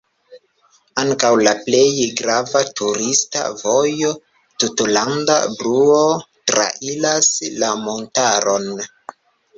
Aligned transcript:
Ankaŭ 1.01 1.29
la 1.47 1.51
plej 1.65 2.05
grava 2.21 2.61
turista 2.79 3.43
vojo 3.59 4.15
„tutlanda 4.65 5.37
bluo” 5.61 6.01
trairas 6.53 7.31
la 7.65 7.71
montaron. 7.87 8.69